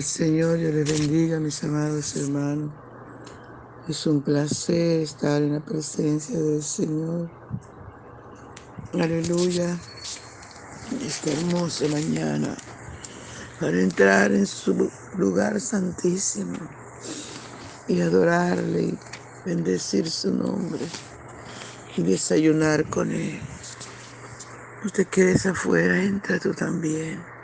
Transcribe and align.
El 0.00 0.06
Señor, 0.06 0.58
yo 0.58 0.70
les 0.70 0.90
bendiga, 0.90 1.38
mis 1.38 1.62
amados 1.62 2.16
hermanos. 2.16 2.72
Es 3.86 4.06
un 4.06 4.22
placer 4.22 5.02
estar 5.02 5.42
en 5.42 5.52
la 5.52 5.60
presencia 5.60 6.40
del 6.40 6.62
Señor. 6.62 7.30
Aleluya. 8.94 9.76
Esta 11.06 11.32
hermosa 11.32 11.86
mañana 11.88 12.56
para 13.60 13.78
entrar 13.78 14.32
en 14.32 14.46
su 14.46 14.90
lugar 15.18 15.60
santísimo 15.60 16.56
y 17.86 18.00
adorarle 18.00 18.82
y 18.84 18.98
bendecir 19.44 20.10
su 20.10 20.32
nombre 20.32 20.80
y 21.98 22.02
desayunar 22.04 22.88
con 22.88 23.12
él. 23.12 23.38
Usted 24.82 25.06
que 25.08 25.32
es 25.32 25.44
afuera, 25.44 26.02
entra 26.02 26.38
tú 26.38 26.54
también. 26.54 27.39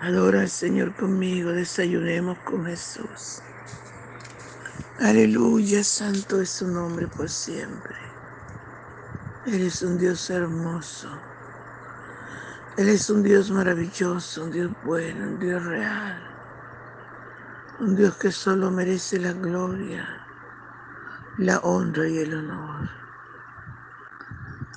Adora 0.00 0.40
al 0.40 0.48
Señor 0.48 0.94
conmigo, 0.96 1.52
desayunemos 1.52 2.38
con 2.40 2.64
Jesús. 2.64 3.42
Aleluya, 4.98 5.84
santo 5.84 6.40
es 6.40 6.50
su 6.50 6.68
nombre 6.68 7.08
por 7.08 7.28
siempre. 7.28 7.96
Él 9.46 9.62
es 9.62 9.82
un 9.82 9.98
Dios 9.98 10.30
hermoso. 10.30 11.10
Él 12.78 12.88
es 12.88 13.10
un 13.10 13.22
Dios 13.22 13.50
maravilloso, 13.50 14.44
un 14.44 14.50
Dios 14.50 14.72
bueno, 14.82 15.26
un 15.26 15.38
Dios 15.38 15.64
real. 15.64 16.22
Un 17.80 17.96
Dios 17.96 18.16
que 18.16 18.32
solo 18.32 18.70
merece 18.70 19.18
la 19.18 19.34
gloria, 19.34 20.06
la 21.38 21.58
honra 21.60 22.08
y 22.08 22.18
el 22.18 22.34
honor. 22.34 22.90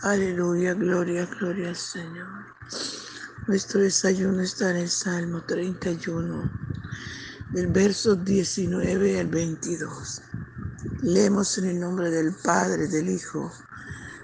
Aleluya, 0.04 0.74
gloria, 0.74 1.26
gloria 1.26 1.70
al 1.70 1.78
Señor. 1.78 2.46
Nuestro 3.46 3.82
desayuno 3.82 4.42
está 4.42 4.72
en 4.72 4.78
el 4.78 4.90
Salmo 4.90 5.44
31, 5.44 6.50
del 7.52 7.68
verso 7.68 8.16
19 8.16 9.20
al 9.20 9.28
22. 9.28 10.22
Leemos 11.02 11.58
en 11.58 11.66
el 11.66 11.80
nombre 11.82 12.10
del 12.10 12.34
Padre, 12.42 12.88
del 12.88 13.10
Hijo 13.10 13.52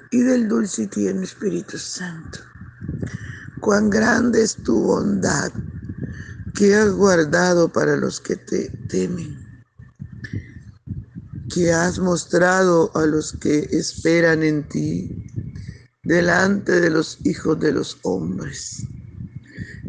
y 0.09 0.21
del 0.21 0.47
dulce 0.47 0.83
y 0.83 0.87
tierno 0.87 1.23
Espíritu 1.23 1.77
Santo. 1.77 2.39
Cuán 3.59 3.89
grande 3.89 4.41
es 4.41 4.55
tu 4.55 4.81
bondad 4.83 5.51
que 6.55 6.73
has 6.75 6.91
guardado 6.91 7.67
para 7.67 7.97
los 7.97 8.21
que 8.21 8.37
te 8.37 8.69
temen, 8.87 9.37
que 11.53 11.73
has 11.73 11.99
mostrado 11.99 12.89
a 12.95 13.05
los 13.05 13.33
que 13.33 13.67
esperan 13.71 14.43
en 14.43 14.65
ti 14.69 15.27
delante 16.03 16.79
de 16.79 16.89
los 16.89 17.17
hijos 17.25 17.59
de 17.59 17.73
los 17.73 17.99
hombres. 18.03 18.87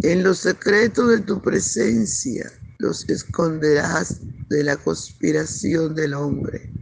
En 0.02 0.22
los 0.22 0.38
secretos 0.38 1.10
de 1.10 1.18
tu 1.18 1.42
presencia 1.42 2.50
los 2.78 3.06
esconderás 3.10 4.20
de 4.48 4.64
la 4.64 4.76
conspiración 4.76 5.94
del 5.94 6.14
hombre. 6.14 6.72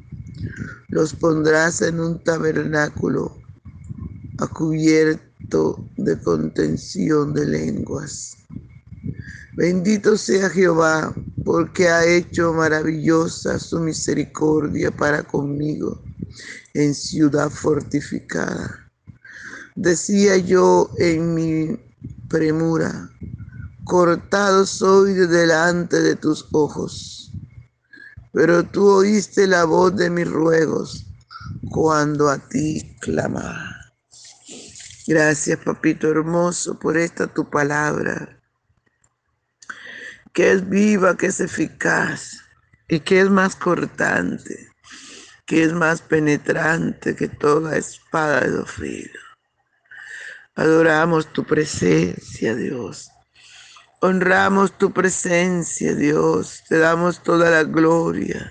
Los 0.89 1.15
pondrás 1.15 1.83
en 1.83 1.99
un 1.99 2.23
tabernáculo 2.23 3.37
a 4.39 4.47
cubierto 4.47 5.85
de 5.97 6.17
contención 6.21 7.35
de 7.35 7.47
lenguas. 7.47 8.37
Bendito 9.57 10.17
sea 10.17 10.49
Jehová, 10.51 11.13
porque 11.45 11.89
ha 11.89 12.07
hecho 12.07 12.53
maravillosa 12.53 13.59
su 13.59 13.81
misericordia 13.81 14.93
para 14.93 15.25
conmigo 15.25 16.01
en 16.75 16.95
ciudad 16.95 17.51
fortificada. 17.51 18.89
Decía 19.75 20.37
yo 20.37 20.91
en 20.99 21.35
mi 21.35 21.88
premura, 22.29 23.11
cortado 23.85 24.67
soy 24.67 25.15
de 25.15 25.27
delante 25.27 26.01
de 26.01 26.17
tus 26.17 26.47
ojos. 26.53 27.33
Pero 28.33 28.63
tú 28.63 28.87
oíste 28.87 29.47
la 29.47 29.65
voz 29.65 29.97
de 29.97 30.11
mis 30.11 30.29
ruegos 30.29 31.07
cuando 31.71 32.29
a 32.29 32.39
ti 32.39 32.97
clamaba. 33.01 33.79
Gracias, 35.07 35.59
papito 35.65 36.11
hermoso, 36.11 36.79
por 36.79 36.99
esta 36.99 37.27
tu 37.27 37.49
palabra, 37.49 38.43
que 40.35 40.53
es 40.53 40.69
viva, 40.69 41.17
que 41.17 41.27
es 41.27 41.41
eficaz 41.41 42.43
y 42.89 43.01
que 43.01 43.23
es 43.23 43.31
más 43.31 43.57
cortante, 43.57 44.69
que 45.47 45.65
es 45.65 45.73
más 45.73 46.03
penetrante 46.03 47.17
que 47.17 47.29
toda 47.29 47.79
espada 47.79 48.43
de 48.43 48.51
dos 48.51 48.71
Adoramos 50.59 51.33
tu 51.33 51.45
presencia, 51.45 52.53
Dios. 52.57 53.13
Honramos 54.01 54.77
tu 54.77 54.93
presencia, 54.93 55.95
Dios. 55.95 56.65
Te 56.69 56.79
damos 56.79 57.23
toda 57.23 57.49
la 57.49 57.63
gloria. 57.63 58.51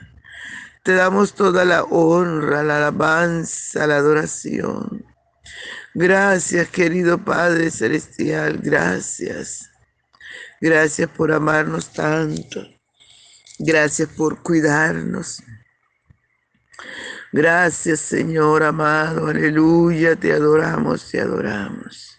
Te 0.84 0.94
damos 0.94 1.34
toda 1.34 1.66
la 1.66 1.84
honra, 1.84 2.64
la 2.64 2.78
alabanza, 2.78 3.86
la 3.88 3.98
adoración. 3.98 5.06
Gracias, 5.94 6.70
querido 6.70 7.18
Padre 7.18 7.72
Celestial. 7.72 8.60
Gracias. 8.64 9.70
Gracias 10.62 11.10
por 11.10 11.34
amarnos 11.34 11.92
tanto. 11.92 12.66
Gracias 13.60 14.08
por 14.08 14.42
cuidarnos. 14.42 15.44
Gracias, 17.38 18.00
Señor 18.00 18.64
amado, 18.64 19.28
aleluya, 19.28 20.16
te 20.16 20.34
adoramos, 20.34 21.12
te 21.12 21.22
adoramos. 21.22 22.18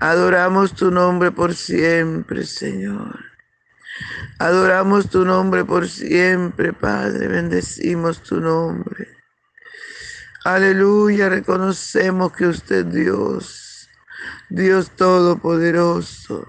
Adoramos 0.00 0.74
tu 0.74 0.90
nombre 0.90 1.30
por 1.30 1.54
siempre, 1.54 2.44
Señor. 2.44 3.24
Adoramos 4.40 5.08
tu 5.10 5.24
nombre 5.24 5.64
por 5.64 5.86
siempre, 5.88 6.72
Padre. 6.72 7.28
Bendecimos 7.28 8.20
tu 8.20 8.40
nombre. 8.40 9.06
Aleluya, 10.44 11.28
reconocemos 11.28 12.32
que 12.32 12.46
usted 12.46 12.88
es 12.88 12.92
Dios, 12.92 13.88
Dios 14.48 14.90
Todopoderoso, 14.96 16.48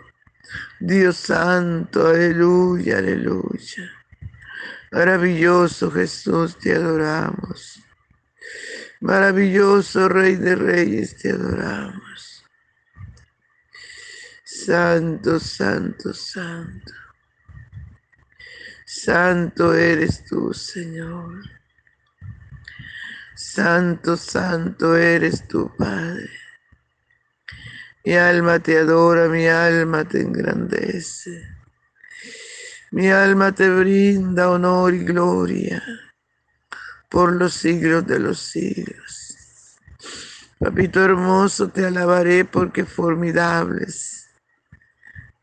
Dios 0.79 1.15
Santo, 1.15 2.07
aleluya, 2.07 2.97
aleluya. 2.97 4.00
Maravilloso 4.91 5.89
Jesús, 5.89 6.57
te 6.57 6.75
adoramos. 6.75 7.81
Maravilloso 8.99 10.09
Rey 10.09 10.35
de 10.35 10.55
Reyes, 10.55 11.17
te 11.17 11.31
adoramos. 11.31 12.43
Santo, 14.43 15.39
santo, 15.39 16.13
santo. 16.13 16.93
Santo 18.85 19.73
eres 19.73 20.25
tú, 20.25 20.53
Señor. 20.53 21.41
Santo, 23.33 24.17
santo 24.17 24.97
eres 24.97 25.47
tu 25.47 25.73
Padre. 25.77 26.29
Mi 28.03 28.15
alma 28.15 28.59
te 28.59 28.77
adora, 28.77 29.29
mi 29.29 29.47
alma 29.47 30.03
te 30.03 30.21
engrandece. 30.21 31.50
Mi 32.91 33.09
alma 33.09 33.53
te 33.53 33.69
brinda 33.69 34.49
honor 34.49 34.93
y 34.93 35.05
gloria 35.05 35.81
por 37.09 37.33
los 37.33 37.53
siglos 37.53 38.05
de 38.05 38.19
los 38.19 38.39
siglos. 38.39 39.77
Papito 40.59 41.03
hermoso, 41.03 41.69
te 41.69 41.85
alabaré 41.85 42.43
porque 42.43 42.85
formidables 42.85 44.29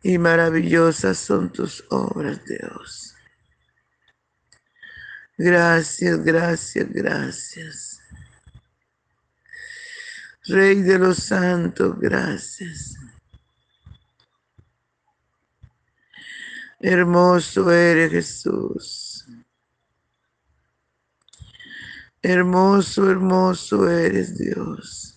y 0.03 0.19
maravillosas 0.19 1.19
son 1.19 1.51
tus 1.51 1.85
obras, 1.89 2.41
Dios. 2.45 3.17
Gracias, 5.39 6.23
gracias, 6.23 6.87
gracias. 6.91 8.01
Rey 10.45 10.83
de 10.83 10.99
los 10.99 11.17
santos, 11.17 11.99
gracias. 11.99 12.98
Hermoso 16.81 17.73
eres 17.73 18.13
Jesús. 18.13 19.27
Hermoso, 22.23 23.11
hermoso 23.11 23.89
eres 23.89 24.39
Dios. 24.39 25.17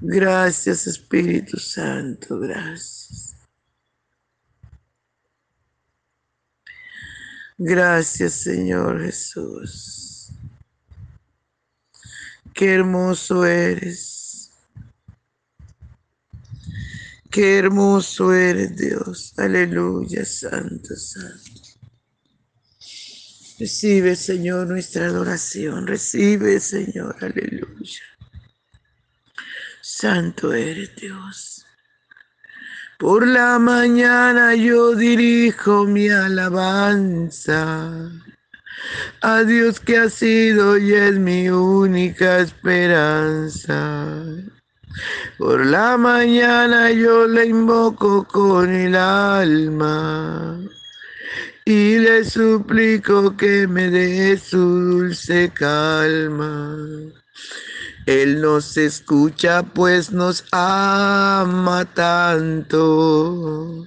Gracias 0.00 0.86
Espíritu 0.86 1.58
Santo, 1.58 2.38
gracias. 2.38 3.36
Gracias 7.56 8.32
Señor 8.32 9.00
Jesús. 9.00 10.30
Qué 12.54 12.74
hermoso 12.74 13.44
eres. 13.44 14.21
Qué 17.32 17.60
hermoso 17.60 18.34
eres 18.34 18.76
Dios. 18.76 19.32
Aleluya, 19.38 20.22
santo, 20.22 20.94
santo. 20.94 21.62
Recibe, 23.58 24.14
Señor, 24.16 24.66
nuestra 24.66 25.06
adoración. 25.06 25.86
Recibe, 25.86 26.60
Señor, 26.60 27.16
aleluya. 27.22 28.02
Santo 29.80 30.52
eres 30.52 30.94
Dios. 30.94 31.64
Por 32.98 33.26
la 33.26 33.58
mañana 33.58 34.54
yo 34.54 34.94
dirijo 34.94 35.86
mi 35.86 36.10
alabanza 36.10 38.10
a 39.22 39.44
Dios 39.44 39.80
que 39.80 39.96
ha 39.96 40.10
sido 40.10 40.76
y 40.76 40.92
es 40.92 41.18
mi 41.18 41.48
única 41.48 42.40
esperanza. 42.40 44.22
Por 45.38 45.66
la 45.66 45.96
mañana 45.96 46.90
yo 46.90 47.26
le 47.26 47.46
invoco 47.46 48.24
con 48.24 48.70
el 48.70 48.94
alma 48.96 50.60
y 51.64 51.98
le 51.98 52.24
suplico 52.24 53.36
que 53.36 53.66
me 53.66 53.90
dé 53.90 54.36
su 54.38 54.58
dulce 54.58 55.50
calma. 55.54 56.76
Él 58.06 58.40
nos 58.40 58.76
escucha 58.76 59.62
pues 59.62 60.10
nos 60.10 60.44
ama 60.50 61.84
tanto 61.94 63.86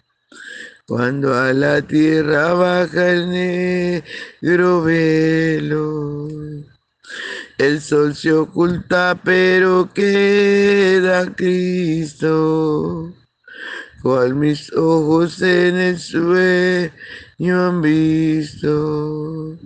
Cuando 0.87 1.33
a 1.33 1.53
la 1.53 1.81
tierra 1.81 2.53
baja 2.53 3.11
el 3.11 3.29
negro 3.29 4.81
velo, 4.83 6.27
el 7.57 7.79
sol 7.79 8.15
se 8.15 8.33
oculta, 8.33 9.19
pero 9.23 9.89
queda 9.93 11.33
Cristo, 11.35 13.13
cual 14.01 14.35
mis 14.35 14.73
ojos 14.73 15.41
en 15.41 15.77
el 15.77 15.99
sueño 15.99 16.91
han 17.67 17.81
visto. 17.81 19.57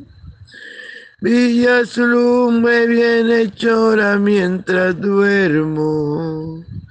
Villa 1.22 1.86
su 1.86 2.06
lumbre 2.06 2.86
bien 2.88 3.32
hechora 3.32 4.20
mientras 4.20 5.00
duermo. 5.00 6.64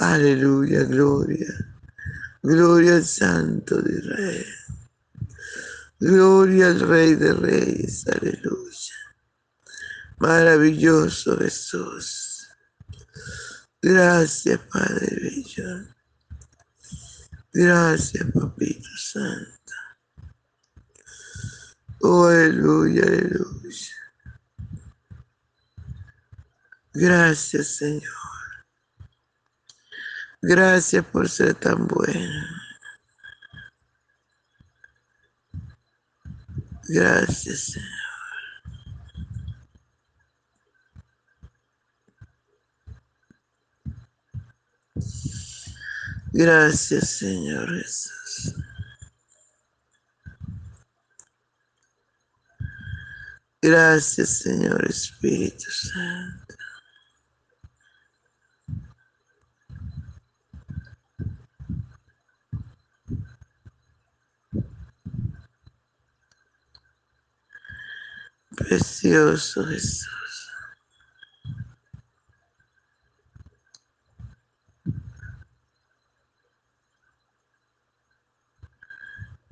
Aleluya, 0.00 0.84
gloria. 0.84 1.54
Gloria 2.42 2.96
al 2.96 3.04
Santo 3.04 3.82
de 3.82 3.98
Israel. 3.98 4.46
Gloria 5.98 6.68
al 6.68 6.80
Rey 6.80 7.14
de 7.16 7.34
Reyes. 7.34 8.06
Aleluya. 8.08 8.94
Maravilloso 10.18 11.36
Jesús. 11.36 12.48
Gracias, 13.82 14.58
Padre 14.72 15.16
Bello. 15.20 15.86
Gracias, 17.52 18.26
Papito 18.32 18.88
Santo. 18.96 19.74
Oh, 22.00 22.24
aleluya, 22.24 23.02
aleluya. 23.02 23.96
Gracias, 26.94 27.76
Señor. 27.76 28.29
Gracias 30.42 31.04
por 31.04 31.28
ser 31.28 31.54
tan 31.54 31.86
bueno. 31.86 32.46
Gracias, 36.88 37.72
Señor. 37.72 38.00
Gracias, 46.32 47.10
Señor 47.10 47.68
Jesús. 47.82 48.54
Gracias, 53.62 54.38
Señor 54.38 54.88
Espíritu 54.88 55.70
Santo. 55.70 56.39
Precioso 68.70 69.66
Jesús. 69.66 70.06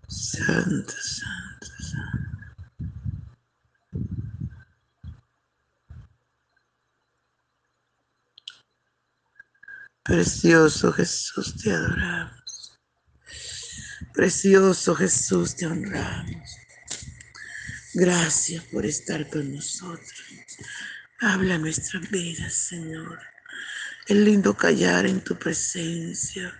Santo, 0.07 0.93
santo, 1.03 1.67
santo. 1.81 2.29
Precioso 10.05 10.93
Jesús, 10.93 11.57
te 11.57 11.73
adoramos. 11.73 12.79
Precioso 14.15 14.95
Jesús, 14.95 15.57
te 15.57 15.67
honramos. 15.67 16.68
Gracias 18.00 18.62
por 18.67 18.87
estar 18.87 19.28
con 19.28 19.52
nosotros. 19.52 20.23
Habla 21.19 21.59
nuestras 21.59 22.09
vidas, 22.09 22.55
Señor. 22.55 23.19
Es 24.07 24.17
lindo 24.17 24.57
callar 24.57 25.05
en 25.05 25.21
tu 25.25 25.37
presencia 25.37 26.55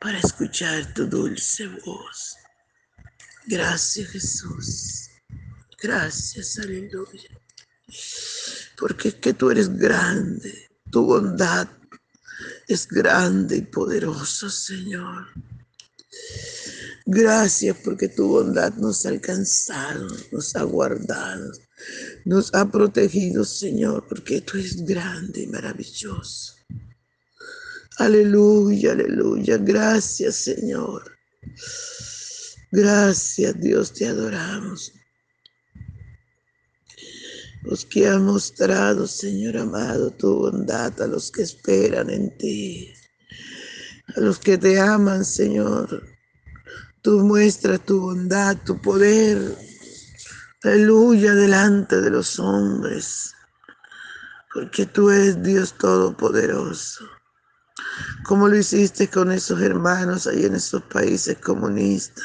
para 0.00 0.18
escuchar 0.18 0.92
tu 0.92 1.06
dulce 1.06 1.68
voz. 1.86 2.34
Gracias, 3.46 4.10
Jesús. 4.10 5.10
Gracias, 5.80 6.58
aleluya. 6.58 7.30
Porque 8.76 9.10
es 9.10 9.14
que 9.14 9.34
tú 9.34 9.52
eres 9.52 9.68
grande, 9.78 10.68
tu 10.90 11.04
bondad 11.04 11.68
es 12.66 12.88
grande 12.88 13.58
y 13.58 13.62
poderoso, 13.62 14.50
Señor. 14.50 15.28
Gracias 17.06 17.76
porque 17.84 18.08
tu 18.08 18.28
bondad 18.28 18.74
nos 18.74 19.04
ha 19.04 19.08
alcanzado, 19.08 20.06
nos 20.30 20.54
ha 20.54 20.62
guardado, 20.62 21.50
nos 22.24 22.54
ha 22.54 22.70
protegido, 22.70 23.44
Señor, 23.44 24.06
porque 24.08 24.40
tú 24.40 24.58
eres 24.58 24.84
grande 24.84 25.42
y 25.42 25.46
maravilloso. 25.48 26.54
Aleluya, 27.98 28.92
aleluya. 28.92 29.58
Gracias, 29.58 30.36
Señor. 30.36 31.18
Gracias, 32.70 33.60
Dios, 33.60 33.92
te 33.92 34.06
adoramos. 34.06 34.92
Los 37.64 37.84
que 37.84 38.08
ha 38.08 38.18
mostrado, 38.18 39.06
Señor 39.06 39.56
amado, 39.56 40.10
tu 40.10 40.34
bondad 40.34 41.00
a 41.00 41.06
los 41.06 41.30
que 41.30 41.42
esperan 41.42 42.10
en 42.10 42.36
ti, 42.38 42.92
a 44.16 44.20
los 44.20 44.38
que 44.38 44.56
te 44.56 44.80
aman, 44.80 45.24
Señor. 45.24 46.11
Tú 47.02 47.18
muestras 47.20 47.80
tu 47.84 48.00
bondad, 48.00 48.56
tu 48.64 48.80
poder. 48.80 49.58
Aleluya 50.62 51.34
delante 51.34 52.00
de 52.00 52.10
los 52.10 52.38
hombres, 52.38 53.34
porque 54.54 54.86
tú 54.86 55.10
eres 55.10 55.42
Dios 55.42 55.76
Todopoderoso. 55.76 57.04
Como 58.24 58.48
lo 58.48 58.56
hiciste 58.56 59.08
con 59.08 59.32
esos 59.32 59.60
hermanos 59.60 60.28
ahí 60.28 60.44
en 60.44 60.54
esos 60.54 60.82
países 60.82 61.36
comunistas 61.38 62.24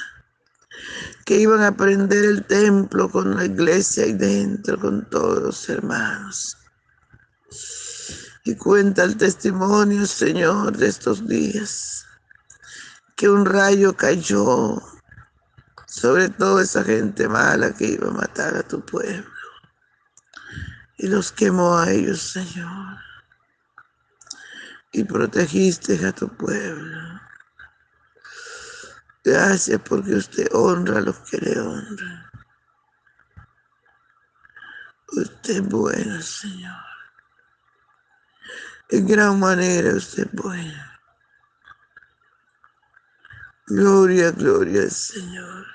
que 1.26 1.40
iban 1.40 1.62
a 1.62 1.76
prender 1.76 2.24
el 2.24 2.46
templo 2.46 3.10
con 3.10 3.36
la 3.36 3.46
iglesia 3.46 4.04
ahí 4.04 4.14
dentro, 4.14 4.80
con 4.80 5.10
todos 5.10 5.42
los 5.42 5.70
hermanos. 5.70 6.56
Y 8.46 8.56
cuenta 8.56 9.04
el 9.04 9.18
testimonio, 9.18 10.06
Señor, 10.06 10.78
de 10.78 10.88
estos 10.88 11.28
días, 11.28 12.06
que 13.18 13.28
un 13.28 13.46
rayo 13.46 13.98
cayó 13.98 14.80
sobre 15.88 16.30
toda 16.30 16.62
esa 16.62 16.84
gente 16.84 17.28
mala 17.28 17.74
que 17.74 17.86
iba 17.86 18.10
a 18.10 18.12
matar 18.12 18.56
a 18.56 18.62
tu 18.62 18.86
pueblo. 18.86 19.28
Y 20.98 21.08
los 21.08 21.32
quemó 21.32 21.80
a 21.80 21.90
ellos, 21.92 22.22
Señor. 22.22 23.00
Y 24.92 25.04
protegiste 25.04 26.06
a 26.06 26.12
tu 26.12 26.30
pueblo. 26.30 27.20
Gracias 29.24 29.82
porque 29.84 30.14
usted 30.14 30.48
honra 30.54 31.00
a 31.00 31.02
los 31.02 31.18
que 31.20 31.38
le 31.40 31.60
honran. 31.60 32.32
Usted 35.08 35.56
es 35.56 35.68
bueno, 35.68 36.22
Señor. 36.22 36.84
En 38.90 39.08
gran 39.08 39.40
manera 39.40 39.96
usted 39.96 40.28
es 40.28 40.32
bueno. 40.34 40.97
Gloria, 43.70 44.32
gloria 44.32 44.84
al 44.84 44.92
Señor. 44.92 45.66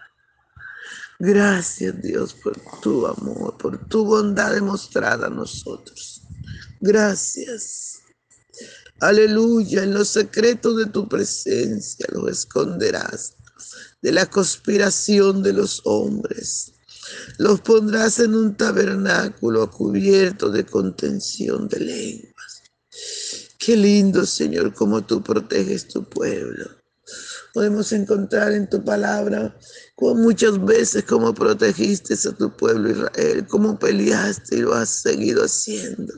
Gracias 1.18 2.00
Dios 2.00 2.32
por 2.34 2.58
tu 2.80 3.06
amor, 3.06 3.56
por 3.58 3.86
tu 3.88 4.04
bondad 4.04 4.54
demostrada 4.54 5.26
a 5.26 5.30
nosotros. 5.30 6.22
Gracias. 6.80 8.00
Aleluya, 8.98 9.82
en 9.82 9.92
los 9.92 10.08
secretos 10.08 10.78
de 10.78 10.86
tu 10.86 11.06
presencia 11.06 12.06
los 12.12 12.30
esconderás 12.30 13.34
de 14.00 14.10
la 14.10 14.24
conspiración 14.24 15.42
de 15.42 15.52
los 15.52 15.82
hombres. 15.84 16.72
Los 17.36 17.60
pondrás 17.60 18.20
en 18.20 18.34
un 18.34 18.56
tabernáculo 18.56 19.70
cubierto 19.70 20.48
de 20.48 20.64
contención 20.64 21.68
de 21.68 21.80
lenguas. 21.80 22.62
Qué 23.58 23.76
lindo, 23.76 24.24
Señor, 24.24 24.72
como 24.72 25.04
tú 25.04 25.22
proteges 25.22 25.88
tu 25.88 26.04
pueblo. 26.04 26.81
Podemos 27.54 27.92
encontrar 27.92 28.52
en 28.52 28.68
tu 28.68 28.82
palabra 28.84 29.54
muchas 30.14 30.62
veces 30.64 31.04
cómo 31.04 31.32
protegiste 31.32 32.14
a 32.14 32.32
tu 32.32 32.54
pueblo 32.56 32.90
Israel, 32.90 33.46
cómo 33.48 33.78
peleaste 33.78 34.56
y 34.56 34.60
lo 34.60 34.74
has 34.74 34.88
seguido 34.88 35.44
haciendo. 35.44 36.12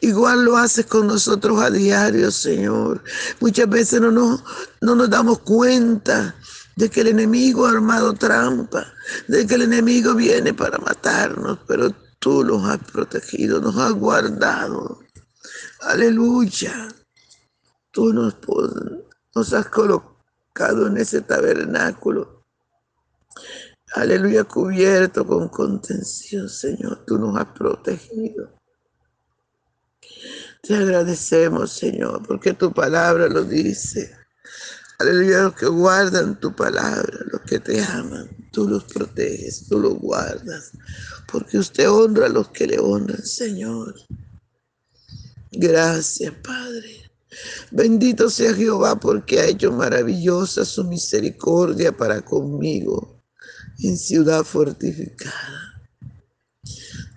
Igual 0.00 0.44
lo 0.44 0.56
haces 0.56 0.86
con 0.86 1.08
nosotros 1.08 1.60
a 1.60 1.70
diario, 1.70 2.30
Señor. 2.30 3.02
Muchas 3.40 3.68
veces 3.68 4.00
no 4.00 4.12
nos, 4.12 4.42
no 4.80 4.94
nos 4.94 5.10
damos 5.10 5.40
cuenta 5.40 6.36
de 6.76 6.88
que 6.88 7.00
el 7.00 7.08
enemigo 7.08 7.66
ha 7.66 7.70
armado 7.70 8.14
trampa, 8.14 8.86
de 9.28 9.46
que 9.46 9.54
el 9.54 9.62
enemigo 9.62 10.14
viene 10.14 10.54
para 10.54 10.78
matarnos, 10.78 11.58
pero 11.66 11.92
tú 12.20 12.44
nos 12.44 12.68
has 12.68 12.78
protegido, 12.92 13.60
nos 13.60 13.76
has 13.76 13.92
guardado. 13.92 15.00
Aleluya. 15.80 16.88
Tú 17.90 18.12
nos, 18.12 18.36
nos 19.34 19.52
has 19.52 19.66
colocado 19.68 20.15
en 20.58 20.96
ese 20.96 21.20
tabernáculo. 21.20 22.44
Aleluya, 23.94 24.44
cubierto 24.44 25.26
con 25.26 25.48
contención, 25.48 26.48
Señor. 26.48 27.04
Tú 27.06 27.18
nos 27.18 27.36
has 27.36 27.46
protegido. 27.46 28.52
Te 30.62 30.74
agradecemos, 30.74 31.72
Señor, 31.72 32.26
porque 32.26 32.52
tu 32.52 32.72
palabra 32.72 33.28
lo 33.28 33.44
dice. 33.44 34.16
Aleluya, 34.98 35.42
los 35.42 35.54
que 35.54 35.66
guardan 35.66 36.40
tu 36.40 36.54
palabra, 36.54 37.18
los 37.30 37.42
que 37.42 37.60
te 37.60 37.82
aman, 37.84 38.28
tú 38.50 38.66
los 38.66 38.84
proteges, 38.84 39.66
tú 39.68 39.78
los 39.78 39.94
guardas, 39.94 40.72
porque 41.30 41.58
usted 41.58 41.88
honra 41.88 42.26
a 42.26 42.30
los 42.30 42.48
que 42.48 42.66
le 42.66 42.78
honran, 42.78 43.22
Señor. 43.22 43.94
Gracias, 45.52 46.32
Padre. 46.42 47.05
Bendito 47.70 48.30
sea 48.30 48.54
Jehová 48.54 48.98
porque 48.98 49.40
ha 49.40 49.46
hecho 49.46 49.72
maravillosa 49.72 50.64
su 50.64 50.84
misericordia 50.84 51.96
para 51.96 52.22
conmigo 52.22 53.22
en 53.80 53.96
ciudad 53.96 54.44
fortificada. 54.44 55.84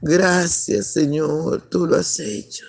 Gracias, 0.01 0.93
Señor, 0.93 1.69
tú 1.69 1.85
lo 1.85 1.97
has 1.97 2.19
hecho. 2.19 2.65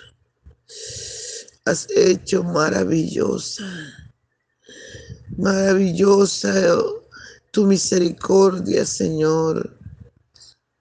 Has 1.65 1.87
hecho 1.95 2.43
maravillosa 2.43 3.63
Maravillosa 5.37 6.53
tu 7.51 7.65
misericordia, 7.65 8.85
Señor, 8.85 9.79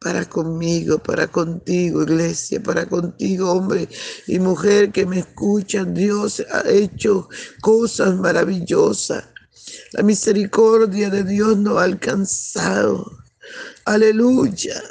para 0.01 0.25
conmigo, 0.25 0.99
para 0.99 1.27
contigo, 1.27 2.03
iglesia, 2.03 2.63
para 2.63 2.87
contigo, 2.87 3.53
hombre 3.53 3.87
y 4.27 4.39
mujer 4.39 4.93
que 4.93 5.05
me 5.05 5.19
escuchan. 5.19 5.93
Dios 5.93 6.43
ha 6.51 6.67
hecho 6.71 7.29
cosas 7.61 8.17
maravillosas. 8.17 9.25
La 9.93 10.03
misericordia 10.03 11.11
de 11.11 11.23
Dios 11.23 11.59
nos 11.59 11.77
ha 11.77 11.85
alcanzado. 11.85 13.13
Aleluya. 13.85 14.83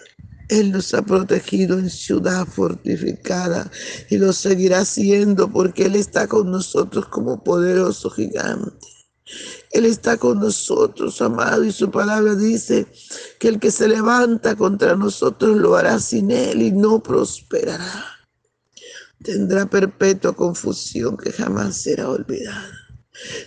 Él 0.47 0.71
nos 0.71 0.93
ha 0.93 1.01
protegido 1.01 1.79
en 1.79 1.89
ciudad 1.89 2.45
fortificada 2.45 3.71
y 4.11 4.17
lo 4.19 4.31
seguirá 4.31 4.81
haciendo 4.81 5.51
porque 5.51 5.85
Él 5.85 5.95
está 5.95 6.27
con 6.27 6.51
nosotros 6.51 7.07
como 7.07 7.43
poderoso 7.43 8.11
gigante. 8.11 8.87
Él 9.71 9.85
está 9.85 10.17
con 10.17 10.39
nosotros, 10.39 11.21
amado, 11.21 11.63
y 11.63 11.71
su 11.71 11.91
palabra 11.91 12.35
dice 12.35 12.87
que 13.39 13.49
el 13.49 13.59
que 13.59 13.69
se 13.69 13.87
levanta 13.87 14.55
contra 14.55 14.95
nosotros 14.95 15.57
lo 15.57 15.75
hará 15.75 15.99
sin 15.99 16.31
Él 16.31 16.61
y 16.61 16.71
no 16.71 17.03
prosperará. 17.03 18.05
Tendrá 19.23 19.69
perpetua 19.69 20.33
confusión 20.35 21.17
que 21.17 21.31
jamás 21.31 21.77
será 21.77 22.09
olvidada. 22.09 22.71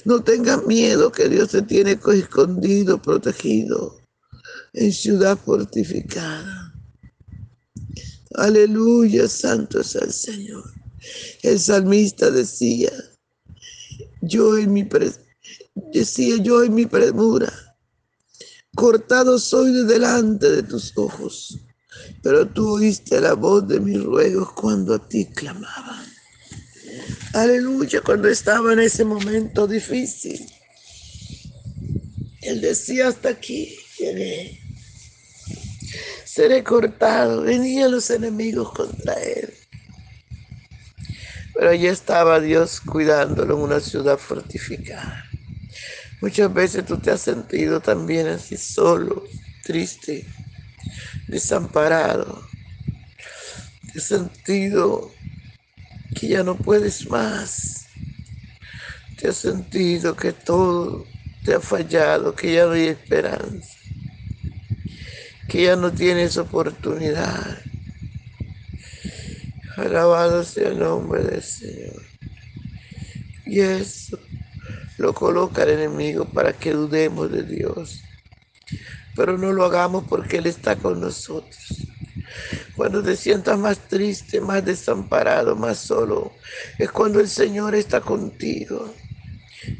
No 0.04 0.22
tenga 0.22 0.58
miedo 0.58 1.10
que 1.10 1.28
Dios 1.28 1.48
te 1.48 1.62
tiene 1.62 1.98
escondido, 2.14 3.00
protegido 3.00 3.96
en 4.74 4.92
ciudad 4.92 5.38
fortificada. 5.38 6.72
Aleluya, 8.34 9.28
santo 9.28 9.80
es 9.80 9.94
el 9.96 10.12
Señor. 10.12 10.64
El 11.42 11.58
salmista 11.58 12.30
decía, 12.30 12.92
yo 14.20 14.56
en 14.56 14.72
mi 14.72 14.84
presencia 14.84 15.21
Decía 15.74 16.36
yo 16.38 16.62
en 16.62 16.74
mi 16.74 16.86
premura, 16.86 17.52
cortado 18.74 19.38
soy 19.38 19.72
de 19.72 19.84
delante 19.84 20.50
de 20.50 20.62
tus 20.62 20.92
ojos, 20.96 21.58
pero 22.22 22.46
tú 22.46 22.74
oíste 22.74 23.20
la 23.20 23.34
voz 23.34 23.66
de 23.68 23.80
mis 23.80 24.02
ruegos 24.02 24.52
cuando 24.52 24.94
a 24.94 25.08
ti 25.08 25.26
clamaba. 25.26 26.04
Aleluya, 27.34 28.02
cuando 28.02 28.28
estaba 28.28 28.74
en 28.74 28.80
ese 28.80 29.04
momento 29.04 29.66
difícil. 29.66 30.46
Él 32.42 32.60
decía, 32.60 33.08
hasta 33.08 33.30
aquí 33.30 33.76
llegué. 33.98 34.60
Seré 36.24 36.62
cortado. 36.64 37.42
Venían 37.42 37.92
los 37.92 38.10
enemigos 38.10 38.72
contra 38.72 39.14
él. 39.14 39.52
Pero 41.54 41.70
allí 41.70 41.86
estaba 41.86 42.40
Dios 42.40 42.80
cuidándolo 42.80 43.56
en 43.56 43.62
una 43.62 43.80
ciudad 43.80 44.18
fortificada. 44.18 45.24
Muchas 46.22 46.54
veces 46.54 46.86
tú 46.86 46.98
te 46.98 47.10
has 47.10 47.20
sentido 47.20 47.80
también 47.80 48.28
así 48.28 48.56
solo, 48.56 49.24
triste, 49.64 50.24
desamparado. 51.26 52.46
Te 53.92 53.98
has 53.98 54.04
sentido 54.04 55.12
que 56.14 56.28
ya 56.28 56.44
no 56.44 56.56
puedes 56.56 57.10
más. 57.10 57.88
Te 59.18 59.30
has 59.30 59.36
sentido 59.36 60.14
que 60.14 60.32
todo 60.32 61.04
te 61.44 61.54
ha 61.54 61.60
fallado, 61.60 62.36
que 62.36 62.52
ya 62.52 62.66
no 62.66 62.72
hay 62.72 62.86
esperanza, 62.86 63.76
que 65.48 65.64
ya 65.64 65.74
no 65.74 65.90
tienes 65.90 66.36
oportunidad. 66.36 67.58
Alabado 69.76 70.44
sea 70.44 70.68
el 70.68 70.78
nombre 70.78 71.24
del 71.24 71.42
Señor. 71.42 72.02
Y 73.44 73.58
eso 73.58 74.20
lo 75.02 75.12
coloca 75.12 75.64
el 75.64 75.70
enemigo 75.70 76.26
para 76.26 76.52
que 76.52 76.70
dudemos 76.70 77.28
de 77.28 77.42
Dios. 77.42 78.04
Pero 79.16 79.36
no 79.36 79.52
lo 79.52 79.64
hagamos 79.64 80.04
porque 80.08 80.36
Él 80.36 80.46
está 80.46 80.76
con 80.76 81.00
nosotros. 81.00 81.88
Cuando 82.76 83.02
te 83.02 83.16
sientas 83.16 83.58
más 83.58 83.78
triste, 83.88 84.40
más 84.40 84.64
desamparado, 84.64 85.56
más 85.56 85.78
solo, 85.78 86.30
es 86.78 86.88
cuando 86.92 87.18
el 87.18 87.28
Señor 87.28 87.74
está 87.74 88.00
contigo. 88.00 88.94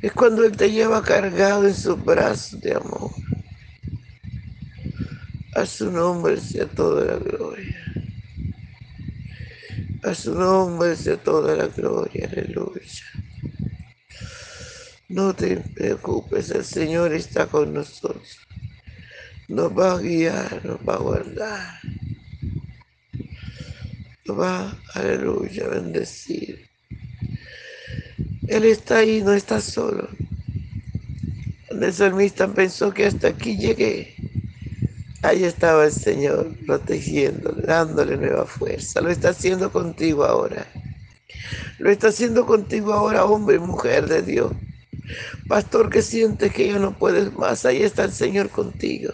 Es 0.03 0.13
cuando 0.13 0.45
Él 0.45 0.57
te 0.57 0.73
lleva 0.73 1.05
cargado 1.05 1.69
en 1.69 1.75
sus 1.77 2.05
brazos 2.05 2.61
de 2.61 2.75
amor. 2.75 3.13
A 5.55 5.65
su 5.67 5.89
nombre 5.89 6.41
sea 6.41 6.67
toda 6.67 7.05
la 7.05 7.17
gloria. 7.19 7.81
A 10.03 10.15
su 10.15 10.35
nombre 10.35 10.97
sea 10.97 11.17
toda 11.17 11.55
la 11.55 11.69
gloria. 11.69 12.29
Aleluya. 12.29 13.22
No 15.13 15.35
te 15.35 15.59
preocupes, 15.59 16.51
el 16.53 16.65
Señor 16.65 17.13
está 17.13 17.45
con 17.45 17.75
nosotros. 17.75 18.39
Nos 19.47 19.71
va 19.71 19.93
a 19.93 19.99
guiar, 19.99 20.65
nos 20.65 20.79
va 20.79 20.95
a 20.95 21.01
guardar. 21.01 21.81
Nos 24.25 24.41
va, 24.41 24.75
aleluya, 24.95 25.67
a 25.67 25.69
bendecir. 25.69 26.67
Él 28.49 28.65
está 28.65 28.99
ahí, 28.99 29.21
no 29.21 29.35
está 29.35 29.61
solo. 29.61 30.09
El 31.69 31.93
salmista 31.93 32.49
pensó 32.49 32.95
que 32.95 33.05
hasta 33.05 33.29
aquí 33.29 33.59
llegué. 33.59 34.15
Ahí 35.21 35.45
estaba 35.45 35.85
el 35.85 35.93
Señor 35.93 36.57
protegiéndole, 36.65 37.67
dándole 37.67 38.17
nueva 38.17 38.47
fuerza. 38.47 39.03
Lo 39.03 39.11
está 39.11 39.29
haciendo 39.29 39.71
contigo 39.71 40.25
ahora. 40.25 40.67
Lo 41.79 41.91
está 41.91 42.09
haciendo 42.09 42.47
contigo 42.47 42.95
ahora, 42.95 43.27
hombre 43.27 43.57
y 43.57 43.59
mujer 43.59 44.09
de 44.09 44.23
Dios. 44.23 44.53
Pastor 45.49 45.91
que 45.91 46.03
sientes 46.03 46.53
que 46.53 46.69
ya 46.69 46.79
no 46.79 46.97
puedes 46.97 47.33
más, 47.33 47.65
ahí 47.65 47.83
está 47.83 48.05
el 48.05 48.13
Señor 48.13 48.51
contigo. 48.51 49.13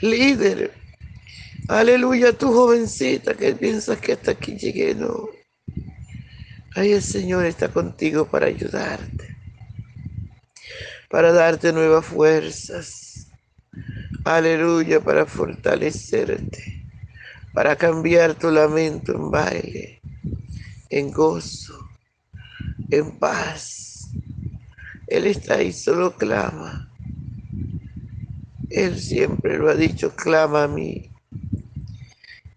Líder, 0.00 0.72
aleluya, 1.68 2.32
tu 2.32 2.52
jovencita 2.52 3.34
que 3.34 3.54
piensas 3.54 3.98
que 3.98 4.12
hasta 4.12 4.32
aquí 4.32 4.56
llegué, 4.56 4.94
no. 4.94 5.28
Ahí 6.76 6.92
el 6.92 7.02
Señor 7.02 7.46
está 7.46 7.68
contigo 7.68 8.26
para 8.26 8.46
ayudarte, 8.46 9.36
para 11.08 11.32
darte 11.32 11.72
nuevas 11.72 12.04
fuerzas. 12.04 13.28
Aleluya, 14.24 15.00
para 15.00 15.26
fortalecerte, 15.26 16.84
para 17.52 17.76
cambiar 17.76 18.34
tu 18.34 18.50
lamento 18.50 19.12
en 19.12 19.30
baile, 19.30 20.00
en 20.90 21.10
gozo, 21.10 21.90
en 22.90 23.18
paz 23.18 23.93
él 25.14 25.26
está 25.26 25.54
ahí, 25.54 25.72
solo 25.72 26.16
clama. 26.16 26.90
Él 28.70 28.98
siempre 28.98 29.58
lo 29.58 29.70
ha 29.70 29.74
dicho, 29.74 30.14
clama 30.14 30.64
a 30.64 30.68
mí 30.68 31.10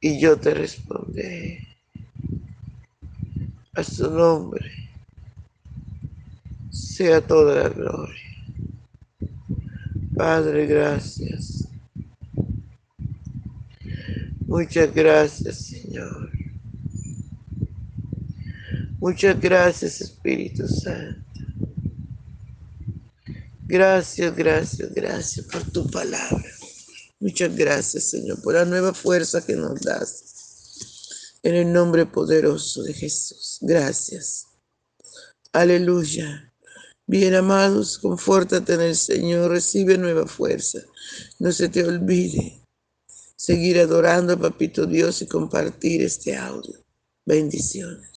y 0.01 0.19
yo 0.19 0.37
te 0.37 0.53
responderé. 0.53 1.67
A 3.75 3.83
su 3.83 4.09
nombre 4.09 4.71
sea 6.71 7.21
toda 7.21 7.63
la 7.63 7.69
gloria. 7.69 8.21
Padre, 10.15 10.65
gracias. 10.65 11.67
Muchas 14.47 14.91
gracias, 14.93 15.67
Señor. 15.67 16.31
Muchas 18.99 19.39
gracias, 19.39 20.01
Espíritu 20.01 20.67
Santo. 20.67 21.26
Gracias, 23.67 24.33
gracias, 24.35 24.93
gracias 24.93 25.45
por 25.45 25.61
tu 25.71 25.89
palabra. 25.91 26.45
Muchas 27.19 27.53
gracias, 27.53 28.05
Señor, 28.05 28.41
por 28.41 28.53
la 28.53 28.63
nueva 28.63 28.93
fuerza 28.93 29.45
que 29.45 29.55
nos 29.55 29.81
das. 29.81 31.37
En 31.43 31.53
el 31.53 31.73
nombre 31.73 32.05
poderoso 32.05 32.83
de 32.83 32.93
Jesús. 32.93 33.57
Gracias. 33.61 34.45
Aleluya. 35.51 36.53
Bien 37.07 37.35
amados, 37.35 37.97
confórtate 37.97 38.73
en 38.73 38.81
el 38.81 38.95
Señor, 38.95 39.51
recibe 39.51 39.97
nueva 39.97 40.27
fuerza. 40.27 40.79
No 41.39 41.51
se 41.51 41.69
te 41.69 41.83
olvide 41.83 42.61
seguir 43.35 43.79
adorando 43.79 44.33
a 44.33 44.37
Papito 44.37 44.85
Dios 44.85 45.21
y 45.21 45.27
compartir 45.27 46.01
este 46.03 46.35
audio. 46.35 46.79
Bendiciones. 47.25 48.05